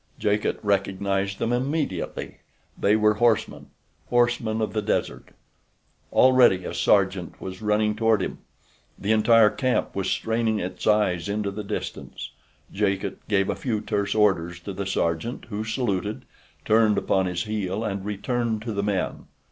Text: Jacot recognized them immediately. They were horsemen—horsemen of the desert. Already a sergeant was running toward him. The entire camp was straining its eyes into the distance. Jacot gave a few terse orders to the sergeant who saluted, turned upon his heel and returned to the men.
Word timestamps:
Jacot 0.17 0.57
recognized 0.63 1.37
them 1.37 1.53
immediately. 1.53 2.37
They 2.75 2.95
were 2.95 3.13
horsemen—horsemen 3.21 4.59
of 4.59 4.73
the 4.73 4.81
desert. 4.81 5.29
Already 6.11 6.65
a 6.65 6.73
sergeant 6.73 7.39
was 7.39 7.61
running 7.61 7.95
toward 7.95 8.23
him. 8.23 8.39
The 8.97 9.11
entire 9.11 9.51
camp 9.51 9.95
was 9.95 10.09
straining 10.09 10.57
its 10.59 10.87
eyes 10.87 11.29
into 11.29 11.51
the 11.51 11.63
distance. 11.63 12.31
Jacot 12.73 13.19
gave 13.27 13.47
a 13.47 13.55
few 13.55 13.79
terse 13.79 14.15
orders 14.15 14.59
to 14.61 14.73
the 14.73 14.87
sergeant 14.87 15.45
who 15.49 15.63
saluted, 15.63 16.25
turned 16.65 16.97
upon 16.97 17.27
his 17.27 17.43
heel 17.43 17.83
and 17.83 18.03
returned 18.03 18.63
to 18.63 18.73
the 18.73 18.81
men. 18.81 19.25